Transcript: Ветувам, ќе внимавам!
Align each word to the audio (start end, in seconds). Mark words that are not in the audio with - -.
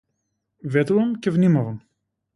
Ветувам, 0.77 1.11
ќе 1.23 1.37
внимавам! 1.37 1.81